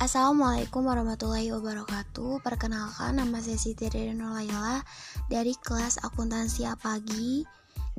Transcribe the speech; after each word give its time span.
Assalamualaikum 0.00 0.88
warahmatullahi 0.88 1.52
wabarakatuh. 1.52 2.40
Perkenalkan 2.40 3.20
nama 3.20 3.36
saya 3.44 3.60
Siti 3.60 3.84
Rino 3.84 4.32
Laila 4.32 4.80
Dari 5.28 5.52
kelas 5.60 6.00
akuntansi 6.00 6.64
Apagi 6.64 7.44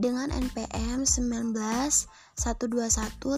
Dengan 0.02 0.34
NPM 0.34 1.06
19 1.06 1.54
121 1.54 2.42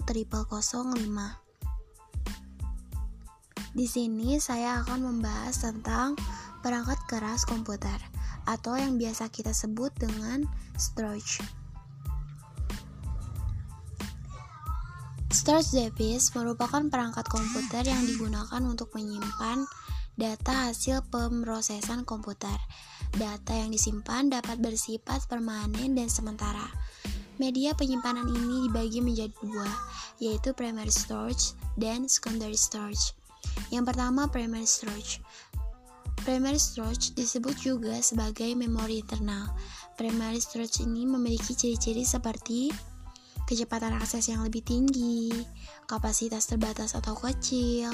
Di 3.76 3.84
sini 3.84 4.40
saya 4.40 4.80
akan 4.80 5.12
membahas 5.12 5.60
tentang 5.60 6.16
perangkat 6.64 6.96
keras 7.04 7.44
komputer 7.44 8.00
Atau 8.48 8.80
yang 8.80 8.96
biasa 8.96 9.28
kita 9.28 9.52
sebut 9.52 9.92
dengan 10.00 10.48
storage 10.80 11.63
Storage 15.44 15.76
device 15.76 16.32
merupakan 16.40 16.88
perangkat 16.88 17.28
komputer 17.28 17.84
yang 17.84 18.00
digunakan 18.08 18.64
untuk 18.64 18.88
menyimpan 18.96 19.68
data 20.16 20.72
hasil 20.72 21.04
pemrosesan 21.12 22.08
komputer. 22.08 22.56
Data 23.12 23.52
yang 23.52 23.68
disimpan 23.68 24.32
dapat 24.32 24.56
bersifat 24.64 25.28
permanen 25.28 25.92
dan 25.92 26.08
sementara. 26.08 26.64
Media 27.36 27.76
penyimpanan 27.76 28.24
ini 28.24 28.72
dibagi 28.72 29.04
menjadi 29.04 29.36
dua, 29.44 29.68
yaitu 30.16 30.56
primary 30.56 30.88
storage 30.88 31.52
dan 31.76 32.08
secondary 32.08 32.56
storage. 32.56 33.12
Yang 33.68 33.92
pertama, 33.92 34.24
primary 34.24 34.64
storage. 34.64 35.20
Primary 36.24 36.56
storage 36.56 37.12
disebut 37.12 37.52
juga 37.60 38.00
sebagai 38.00 38.48
memori 38.56 39.04
internal. 39.04 39.52
Primary 40.00 40.40
storage 40.40 40.80
ini 40.80 41.04
memiliki 41.04 41.52
ciri-ciri 41.52 42.00
seperti 42.00 42.72
kecepatan 43.44 43.96
akses 43.96 44.28
yang 44.28 44.44
lebih 44.44 44.64
tinggi, 44.64 45.32
kapasitas 45.84 46.48
terbatas 46.48 46.96
atau 46.96 47.12
kecil, 47.16 47.92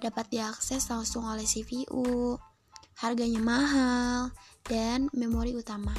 dapat 0.00 0.28
diakses 0.32 0.88
langsung 0.88 1.24
oleh 1.24 1.44
CPU, 1.44 2.36
harganya 3.00 3.40
mahal, 3.40 4.32
dan 4.64 5.12
memori 5.12 5.52
utama. 5.56 5.92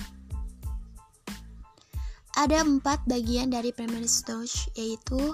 Ada 2.38 2.62
empat 2.62 3.06
bagian 3.10 3.50
dari 3.50 3.74
primary 3.74 4.06
storage, 4.06 4.70
yaitu 4.78 5.34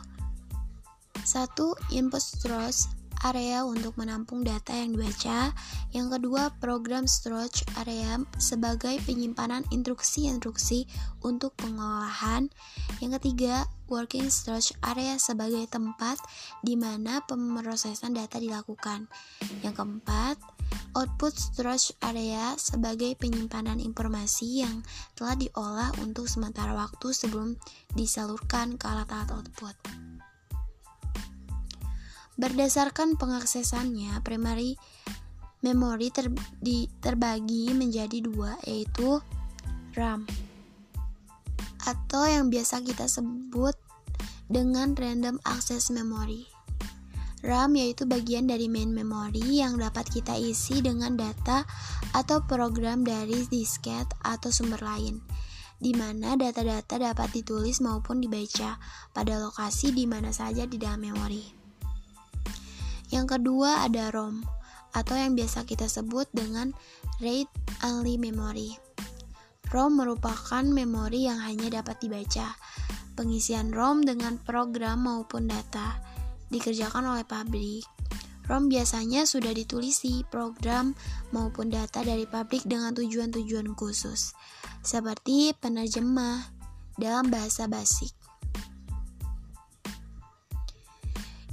satu 1.24 1.76
input 1.92 2.24
storage 2.24 2.88
area 3.24 3.64
untuk 3.64 3.96
menampung 3.96 4.44
data 4.44 4.76
yang 4.76 4.94
dibaca. 4.94 5.56
Yang 5.96 6.08
kedua, 6.20 6.52
program 6.60 7.08
storage 7.08 7.64
area 7.80 8.20
sebagai 8.36 9.00
penyimpanan 9.08 9.64
instruksi-instruksi 9.72 10.86
untuk 11.24 11.56
pengolahan. 11.56 12.52
Yang 13.00 13.24
ketiga, 13.24 13.66
working 13.88 14.28
storage 14.28 14.76
area 14.84 15.16
sebagai 15.20 15.64
tempat 15.72 16.20
di 16.62 16.76
mana 16.76 17.24
pemrosesan 17.24 18.16
data 18.16 18.42
dilakukan. 18.42 19.08
Yang 19.64 19.74
keempat, 19.80 20.36
output 20.94 21.34
storage 21.34 21.94
area 22.06 22.54
sebagai 22.58 23.18
penyimpanan 23.18 23.82
informasi 23.82 24.66
yang 24.66 24.82
telah 25.18 25.38
diolah 25.38 25.90
untuk 26.02 26.30
sementara 26.30 26.74
waktu 26.74 27.14
sebelum 27.14 27.58
disalurkan 27.94 28.78
ke 28.78 28.86
alat-alat 28.86 29.30
output. 29.34 29.93
Berdasarkan 32.40 33.16
pengaksesannya, 33.16 34.22
primary 34.26 34.76
memory 35.64 36.12
ter, 36.12 36.28
di, 36.60 36.90
terbagi 37.00 37.72
menjadi 37.72 38.20
dua, 38.20 38.58
yaitu 38.68 39.22
RAM 39.94 40.26
atau 41.84 42.24
yang 42.24 42.48
biasa 42.48 42.80
kita 42.80 43.12
sebut 43.12 43.76
dengan 44.48 44.96
random 44.96 45.40
access 45.44 45.92
memory. 45.92 46.48
RAM 47.44 47.76
yaitu 47.76 48.08
bagian 48.08 48.48
dari 48.48 48.72
main 48.72 48.96
memory 48.96 49.60
yang 49.60 49.76
dapat 49.76 50.08
kita 50.08 50.40
isi 50.40 50.80
dengan 50.80 51.20
data 51.20 51.68
atau 52.16 52.40
program 52.48 53.04
dari 53.04 53.44
disket 53.52 54.08
atau 54.24 54.48
sumber 54.48 54.80
lain, 54.80 55.20
di 55.76 55.92
mana 55.92 56.40
data-data 56.40 56.96
dapat 56.96 57.36
ditulis 57.36 57.84
maupun 57.84 58.24
dibaca 58.24 58.80
pada 59.12 59.44
lokasi 59.44 59.92
di 59.92 60.08
mana 60.08 60.32
saja 60.32 60.64
di 60.64 60.80
dalam 60.80 61.04
memori. 61.04 61.63
Yang 63.14 63.38
kedua 63.38 63.86
ada 63.86 64.10
ROM 64.10 64.42
atau 64.98 65.14
yang 65.14 65.38
biasa 65.38 65.70
kita 65.70 65.86
sebut 65.86 66.26
dengan 66.34 66.74
Read 67.22 67.46
Only 67.86 68.18
Memory. 68.18 68.74
ROM 69.70 70.02
merupakan 70.02 70.66
memori 70.66 71.30
yang 71.30 71.38
hanya 71.38 71.82
dapat 71.82 72.02
dibaca. 72.02 72.58
Pengisian 73.14 73.70
ROM 73.70 74.02
dengan 74.02 74.42
program 74.42 75.06
maupun 75.06 75.46
data 75.46 76.02
dikerjakan 76.50 77.14
oleh 77.14 77.22
pabrik. 77.22 77.86
ROM 78.50 78.66
biasanya 78.66 79.30
sudah 79.30 79.54
ditulisi 79.54 80.26
program 80.26 80.98
maupun 81.30 81.70
data 81.70 82.02
dari 82.02 82.26
pabrik 82.26 82.66
dengan 82.66 82.98
tujuan-tujuan 82.98 83.78
khusus, 83.78 84.34
seperti 84.82 85.54
penerjemah 85.62 86.50
dalam 86.98 87.30
bahasa 87.30 87.70
basic. 87.70 88.23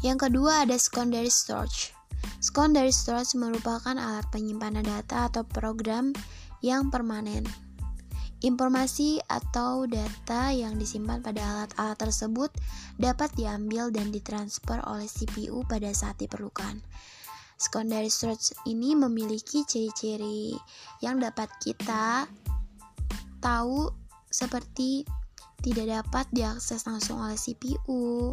Yang 0.01 0.29
kedua 0.29 0.65
ada 0.65 0.77
secondary 0.81 1.29
storage. 1.29 1.93
Secondary 2.41 2.93
storage 2.93 3.37
merupakan 3.37 3.97
alat 3.97 4.25
penyimpanan 4.33 4.85
data 4.85 5.29
atau 5.29 5.45
program 5.45 6.17
yang 6.65 6.89
permanen. 6.89 7.45
Informasi 8.41 9.21
atau 9.29 9.85
data 9.85 10.49
yang 10.49 10.81
disimpan 10.81 11.21
pada 11.21 11.45
alat-alat 11.45 12.01
tersebut 12.01 12.49
dapat 12.97 13.29
diambil 13.37 13.93
dan 13.93 14.09
ditransfer 14.09 14.81
oleh 14.89 15.05
CPU 15.05 15.61
pada 15.69 15.93
saat 15.93 16.17
diperlukan. 16.17 16.81
Secondary 17.61 18.09
storage 18.09 18.57
ini 18.65 18.97
memiliki 18.97 19.69
ciri-ciri 19.69 20.57
yang 21.05 21.21
dapat 21.21 21.53
kita 21.61 22.25
tahu 23.45 23.93
seperti 24.33 25.05
tidak 25.61 26.01
dapat 26.01 26.25
diakses 26.33 26.89
langsung 26.89 27.21
oleh 27.21 27.37
CPU, 27.37 28.33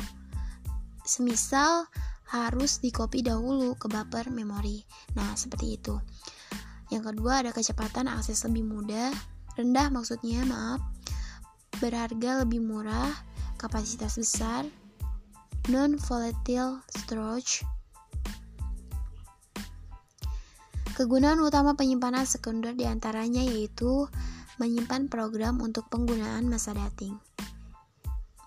semisal 1.07 1.87
harus 2.27 2.83
dikopi 2.83 3.23
dahulu 3.23 3.79
ke 3.79 3.87
buffer 3.87 4.27
memori. 4.27 4.83
Nah, 5.15 5.33
seperti 5.39 5.79
itu. 5.79 5.95
Yang 6.91 7.15
kedua 7.15 7.43
ada 7.43 7.51
kecepatan 7.55 8.11
akses 8.11 8.43
lebih 8.47 8.67
mudah, 8.67 9.11
rendah 9.55 9.87
maksudnya, 9.91 10.43
maaf. 10.43 10.83
Berharga 11.79 12.43
lebih 12.43 12.59
murah, 12.63 13.11
kapasitas 13.55 14.19
besar, 14.19 14.67
non 15.71 15.99
volatile 15.99 16.83
storage. 16.91 17.63
Kegunaan 20.97 21.37
utama 21.43 21.77
penyimpanan 21.77 22.25
sekunder 22.25 22.73
di 22.73 22.89
antaranya 22.89 23.45
yaitu 23.45 24.09
menyimpan 24.57 25.05
program 25.05 25.61
untuk 25.61 25.85
penggunaan 25.93 26.49
masa 26.49 26.73
dating, 26.73 27.13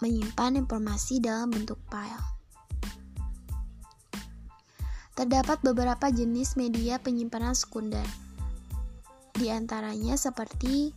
menyimpan 0.02 0.58
informasi 0.58 1.22
dalam 1.22 1.54
bentuk 1.54 1.78
file, 1.86 2.39
Terdapat 5.20 5.60
beberapa 5.60 6.08
jenis 6.08 6.56
media 6.56 6.96
penyimpanan 6.96 7.52
sekunder. 7.52 8.00
Di 9.36 9.52
antaranya 9.52 10.16
seperti 10.16 10.96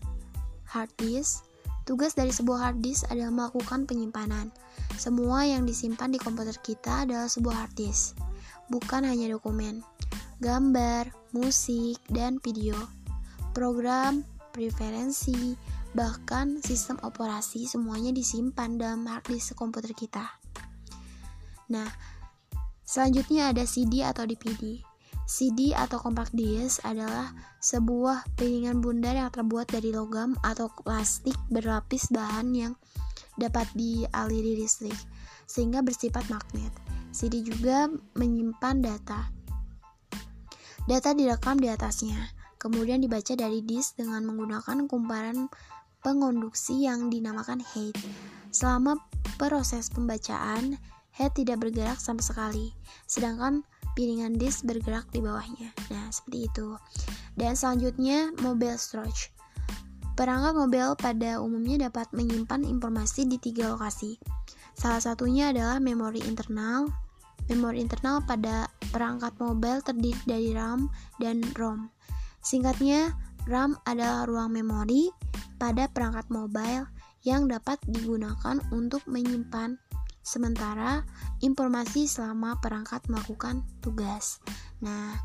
hard 0.63 0.87
disk. 0.95 1.43
Tugas 1.83 2.15
dari 2.15 2.31
sebuah 2.31 2.71
hard 2.71 2.79
disk 2.79 3.03
adalah 3.11 3.35
melakukan 3.35 3.83
penyimpanan. 3.83 4.47
Semua 4.95 5.43
yang 5.43 5.67
disimpan 5.67 6.07
di 6.07 6.23
komputer 6.23 6.55
kita 6.63 7.03
adalah 7.03 7.27
sebuah 7.27 7.67
hard 7.67 7.75
disk, 7.75 8.15
bukan 8.71 9.03
hanya 9.03 9.27
dokumen, 9.27 9.83
gambar, 10.39 11.11
musik, 11.35 11.99
dan 12.07 12.39
video. 12.39 12.79
Program, 13.51 14.23
preferensi, 14.55 15.59
bahkan 15.91 16.63
sistem 16.63 16.95
operasi 17.03 17.67
semuanya 17.67 18.15
disimpan 18.15 18.79
dalam 18.79 19.03
hard 19.03 19.27
disk 19.27 19.51
komputer 19.59 19.91
kita. 19.91 20.31
Nah, 21.67 21.91
Selanjutnya 22.83 23.55
ada 23.55 23.63
CD 23.63 24.03
atau 24.03 24.27
DVD. 24.27 24.83
CD 25.23 25.71
atau 25.71 26.03
compact 26.03 26.35
disc 26.35 26.83
adalah 26.83 27.31
sebuah 27.63 28.27
piringan 28.35 28.83
bundar 28.83 29.15
yang 29.15 29.31
terbuat 29.31 29.71
dari 29.71 29.95
logam 29.95 30.35
atau 30.43 30.67
plastik 30.83 31.35
berlapis 31.47 32.11
bahan 32.11 32.51
yang 32.51 32.73
dapat 33.39 33.65
dialiri 33.71 34.59
listrik 34.59 34.95
sehingga 35.47 35.79
bersifat 35.79 36.27
magnet. 36.27 36.75
CD 37.15 37.39
juga 37.39 37.87
menyimpan 38.19 38.83
data. 38.83 39.31
Data 40.83 41.15
direkam 41.15 41.55
di 41.55 41.71
atasnya, 41.71 42.19
kemudian 42.59 42.99
dibaca 42.99 43.31
dari 43.39 43.63
disk 43.63 43.95
dengan 43.95 44.27
menggunakan 44.27 44.91
kumparan 44.91 45.47
pengonduksi 46.03 46.83
yang 46.83 47.07
dinamakan 47.07 47.63
head. 47.63 47.95
Selama 48.51 48.99
proses 49.39 49.87
pembacaan, 49.87 50.75
head 51.13 51.31
tidak 51.37 51.61
bergerak 51.61 52.01
sama 52.01 52.19
sekali, 52.19 52.73
sedangkan 53.05 53.61
piringan 53.93 54.35
disk 54.35 54.65
bergerak 54.65 55.05
di 55.13 55.21
bawahnya. 55.21 55.69
Nah, 55.93 56.09
seperti 56.09 56.49
itu. 56.49 56.75
Dan 57.37 57.53
selanjutnya, 57.53 58.33
mobile 58.41 58.77
storage. 58.77 59.29
Perangkat 60.13 60.53
mobile 60.53 60.93
pada 60.97 61.41
umumnya 61.41 61.89
dapat 61.89 62.09
menyimpan 62.13 62.65
informasi 62.65 63.25
di 63.25 63.41
tiga 63.41 63.73
lokasi. 63.73 64.17
Salah 64.73 65.01
satunya 65.01 65.49
adalah 65.53 65.81
memori 65.81 66.21
internal, 66.25 66.89
Memori 67.51 67.83
internal 67.83 68.23
pada 68.23 68.71
perangkat 68.95 69.35
mobile 69.35 69.83
terdiri 69.83 70.21
dari 70.23 70.49
RAM 70.55 70.87
dan 71.19 71.43
ROM. 71.59 71.91
Singkatnya, 72.39 73.11
RAM 73.51 73.75
adalah 73.83 74.23
ruang 74.23 74.55
memori 74.55 75.11
pada 75.59 75.91
perangkat 75.91 76.23
mobile 76.31 76.87
yang 77.27 77.51
dapat 77.51 77.79
digunakan 77.87 78.59
untuk 78.71 79.03
menyimpan 79.07 79.75
sementara 80.23 81.03
informasi 81.43 82.07
selama 82.07 82.57
perangkat 82.63 83.03
melakukan 83.11 83.61
tugas. 83.83 84.39
Nah, 84.79 85.19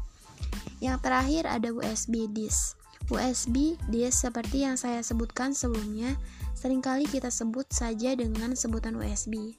yang 0.83 0.99
terakhir 0.99 1.47
ada 1.47 1.71
USB 1.71 2.27
disk. 2.29 2.75
USB 3.09 3.81
disk 3.89 4.29
seperti 4.29 4.69
yang 4.69 4.77
saya 4.77 5.01
sebutkan 5.01 5.57
sebelumnya, 5.57 6.19
sering 6.53 6.85
kali 6.85 7.09
kita 7.09 7.33
sebut 7.33 7.65
saja 7.73 8.13
dengan 8.19 8.53
sebutan 8.53 8.99
USB. 8.99 9.57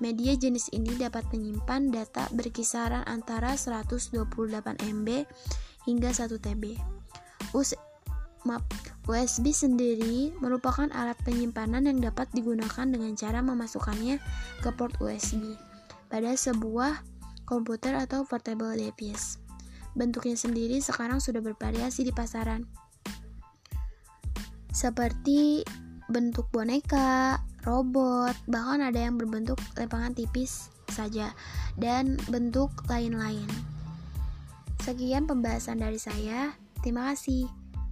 Media 0.00 0.32
jenis 0.32 0.72
ini 0.72 0.96
dapat 0.96 1.28
menyimpan 1.32 1.92
data 1.92 2.28
berkisaran 2.32 3.04
antara 3.04 3.52
128 3.56 4.16
MB 4.80 5.08
hingga 5.84 6.10
1 6.12 6.40
TB. 6.40 6.64
Maaf, 8.48 8.64
USB 9.04 9.52
sendiri 9.52 10.32
merupakan 10.40 10.88
alat 10.96 11.18
penyimpanan 11.26 11.84
yang 11.84 12.00
dapat 12.00 12.30
digunakan 12.32 12.88
dengan 12.88 13.12
cara 13.12 13.44
memasukkannya 13.44 14.16
ke 14.64 14.70
port 14.72 14.96
USB 15.02 15.58
pada 16.08 16.32
sebuah 16.32 17.04
komputer 17.44 17.98
atau 18.00 18.24
portable 18.24 18.72
device. 18.72 19.36
Bentuknya 19.92 20.38
sendiri 20.38 20.80
sekarang 20.80 21.20
sudah 21.20 21.44
bervariasi 21.44 22.06
di 22.06 22.12
pasaran. 22.14 22.64
Seperti 24.70 25.66
bentuk 26.08 26.48
boneka, 26.54 27.42
robot, 27.66 28.34
bahkan 28.48 28.80
ada 28.80 29.04
yang 29.04 29.18
berbentuk 29.18 29.58
lempengan 29.76 30.14
tipis 30.14 30.70
saja, 30.90 31.34
dan 31.78 32.18
bentuk 32.30 32.70
lain-lain. 32.90 33.46
Sekian 34.82 35.28
pembahasan 35.28 35.78
dari 35.78 36.00
saya. 36.00 36.54
Terima 36.80 37.12
kasih. 37.12 37.59